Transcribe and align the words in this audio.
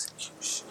execution. 0.00 0.66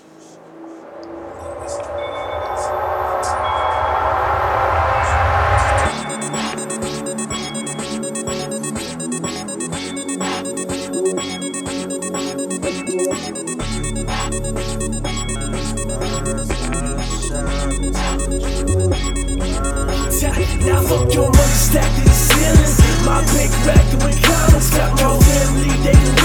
Now 20.66 20.82
fuck 20.82 21.14
your 21.14 21.32
money 21.32 21.54
stacked 21.54 21.96
to 21.96 22.02
the 22.04 22.10
ceiling. 22.10 23.06
My 23.06 23.22
big 23.34 23.50
rack 23.66 23.86
doing 23.92 24.22
comments. 24.24 24.70
Got 24.76 24.92
my 24.94 25.20
family, 25.20 25.70
they 25.84 26.19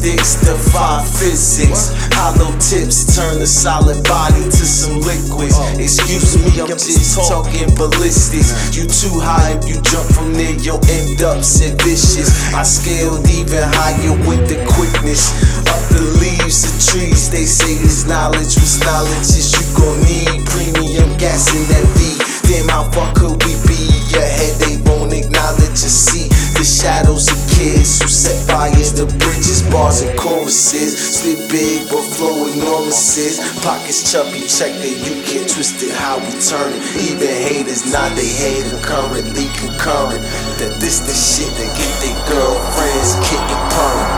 linguistics 0.00 0.40
defy 0.40 1.04
physics. 1.04 1.92
Hollow 2.14 2.52
tips 2.58 3.16
turn 3.16 3.40
a 3.40 3.46
solid 3.46 4.02
body 4.04 4.44
to 4.44 4.64
some 4.64 5.00
liquids. 5.00 5.56
Excuse 5.78 6.36
me, 6.38 6.60
I'm 6.60 6.68
just 6.68 7.16
talking 7.28 7.68
ballistics. 7.76 8.76
You 8.76 8.84
too 8.86 9.20
high 9.20 9.56
if 9.58 9.68
you 9.68 9.80
jump 9.82 10.08
from 10.12 10.32
there, 10.34 10.56
you'll 10.56 10.84
end 10.88 11.22
up 11.22 11.44
sick 11.44 11.80
vicious. 11.82 12.30
I 12.54 12.62
scaled 12.62 13.28
even 13.28 13.62
higher 13.76 14.16
with 14.28 14.48
the 14.48 14.58
quickness. 14.76 15.32
Up 15.68 15.82
the 15.92 16.02
leaves 16.20 16.64
of 16.64 16.74
trees, 16.80 17.30
they 17.30 17.44
say 17.44 17.74
this 17.76 18.06
knowledge 18.06 18.56
was 18.56 18.80
knowledge. 18.80 19.28
Is 19.36 19.52
you 19.52 19.64
gon' 19.76 20.00
need 20.04 20.46
premium 20.46 21.16
gas 21.18 21.52
in 21.54 21.64
that 21.68 21.86
V. 21.96 22.16
Damn, 22.48 22.68
how 22.68 22.90
far 22.90 23.12
could 23.14 23.42
we 23.44 23.54
be 23.68 23.88
ahead? 24.16 24.56
They 24.60 24.76
won't 24.88 25.12
acknowledge 25.12 25.84
or 25.84 25.92
see 25.92 26.28
the 26.58 26.64
shadows 26.64 27.30
of 27.30 27.49
kids 27.60 28.00
who 28.00 28.08
set 28.08 28.40
fires 28.48 28.92
to 28.96 29.04
bridges, 29.20 29.60
bars, 29.68 30.00
and 30.00 30.18
choruses. 30.18 30.96
Sleep 30.96 31.36
big, 31.52 31.84
but 31.92 32.00
flow 32.16 32.48
enormous. 32.48 33.36
Pockets 33.60 34.00
chubby, 34.08 34.40
check 34.48 34.72
that 34.80 34.96
you 35.04 35.20
get 35.28 35.44
twisted 35.44 35.92
how 35.92 36.16
we 36.16 36.32
turn 36.40 36.72
it. 36.72 36.80
Even 36.96 37.28
haters 37.28 37.84
nod 37.92 38.16
they 38.16 38.32
and 38.64 38.80
currently 38.80 39.44
concurrent 39.60 40.24
that 40.56 40.72
this 40.80 41.04
the 41.04 41.12
shit 41.12 41.52
that 41.60 41.70
get 41.76 41.92
their 42.00 42.16
girlfriends 42.32 43.20
kicking 43.28 43.64
purring. 43.76 44.08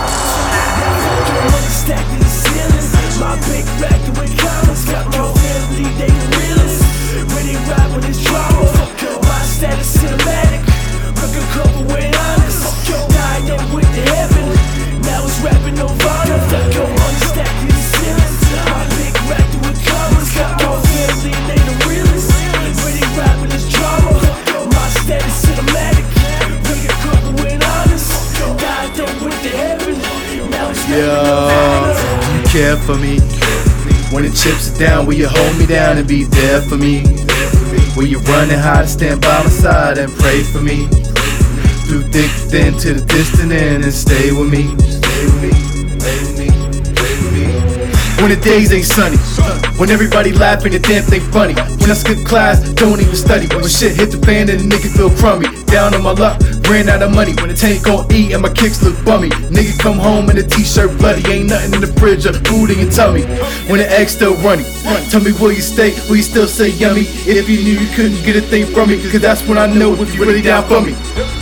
Stacked 1.66 2.10
to 2.14 2.18
the 2.22 2.30
ceiling. 2.30 2.86
My 3.18 3.34
big 3.50 3.66
comments. 4.38 4.86
Got 4.86 5.06
my 5.10 5.26
family, 5.34 5.90
they 5.98 6.14
the 6.14 6.28
realest. 6.38 6.78
Ride 7.72 7.90
with 7.94 8.76
status 9.44 9.96
cinematic. 9.96 10.62
Record 11.18 11.48
cover 11.54 11.84
with 11.86 12.04
honest. 12.04 12.11
Yo, 30.92 31.88
you 32.36 32.42
care 32.52 32.76
for 32.76 32.96
me. 32.96 33.18
When 34.12 34.24
the 34.24 34.32
chips 34.36 34.76
are 34.76 34.78
down, 34.78 35.06
will 35.06 35.14
you 35.14 35.26
hold 35.26 35.56
me 35.56 35.64
down 35.64 35.96
and 35.96 36.06
be 36.06 36.24
there 36.24 36.60
for 36.60 36.76
me? 36.76 37.02
Will 37.96 38.06
you 38.06 38.18
run 38.28 38.50
and 38.50 38.60
hide, 38.60 38.90
stand 38.90 39.22
by 39.22 39.42
my 39.42 39.48
side 39.48 39.96
and 39.96 40.12
pray 40.18 40.42
for 40.42 40.60
me? 40.60 40.86
Through 41.88 42.02
thick 42.12 42.30
thin 42.52 42.76
to 42.80 42.92
the 42.92 43.04
distant 43.06 43.52
end 43.52 43.84
and 43.84 43.92
stay 43.92 44.32
with 44.32 44.50
me. 44.50 44.68
Stay 44.84 45.24
with 45.24 45.42
me. 45.42 45.50
When 48.20 48.30
the 48.30 48.36
days 48.36 48.70
ain't 48.72 48.84
sunny, 48.84 49.16
when 49.78 49.90
everybody 49.90 50.32
laughing 50.32 50.74
and 50.74 50.84
damn 50.84 51.02
thing 51.02 51.22
funny. 51.32 51.54
When 51.54 51.90
I 51.90 51.94
skip 51.94 52.24
class, 52.26 52.60
don't 52.74 53.00
even 53.00 53.16
study. 53.16 53.48
When 53.48 53.66
shit 53.66 53.96
hit 53.96 54.12
the 54.12 54.18
fan 54.18 54.50
and 54.50 54.60
the 54.60 54.76
nigga 54.76 54.94
feel 54.94 55.10
crummy. 55.16 55.48
Down 55.64 55.94
on 55.94 56.02
my 56.02 56.12
luck, 56.12 56.38
ran 56.68 56.88
out 56.88 57.02
of 57.02 57.14
money. 57.14 57.34
When 57.34 57.48
the 57.48 57.54
tank 57.54 57.84
gon' 57.84 58.10
eat 58.12 58.32
and 58.32 58.42
my 58.42 58.52
kicks 58.52 58.82
look 58.82 58.96
bummy. 59.04 59.30
Nigga 59.50 59.78
come 59.78 59.98
home 59.98 60.30
in 60.30 60.38
a 60.38 60.42
t-shirt 60.42 60.96
bloody. 60.98 61.22
Ain't 61.30 61.50
nothing 61.50 61.74
in 61.74 61.80
the 61.80 61.92
fridge 61.98 62.26
or 62.26 62.32
food 62.32 62.70
in 62.70 62.78
your 62.80 62.90
tummy. 62.90 63.22
When 63.68 63.78
the 63.78 63.88
egg 63.90 64.08
still 64.08 64.34
running, 64.36 64.66
tell 65.10 65.20
me 65.20 65.32
will 65.32 65.52
you 65.52 65.62
stay? 65.62 65.92
Will 66.08 66.16
you 66.16 66.22
still 66.22 66.46
say 66.46 66.68
yummy? 66.70 67.06
If 67.26 67.48
you 67.48 67.58
knew 67.62 67.78
you 67.78 67.94
couldn't 67.94 68.22
get 68.24 68.36
a 68.36 68.40
thing 68.40 68.66
from 68.66 68.90
me, 68.90 69.02
cause 69.10 69.20
that's 69.20 69.46
when 69.46 69.58
I 69.58 69.66
know 69.66 69.94
if 69.94 70.14
you 70.14 70.20
really 70.24 70.42
down 70.42 70.64
for 70.68 70.80
me. 70.80 71.41